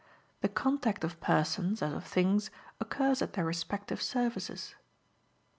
The 0.41 0.49
contact 0.49 1.03
of 1.03 1.19
persons, 1.21 1.83
as 1.83 1.93
of 1.93 2.03
things, 2.05 2.49
occurs 2.79 3.21
at 3.21 3.33
their 3.33 3.45
respective 3.45 4.01
surfaces. 4.01 4.73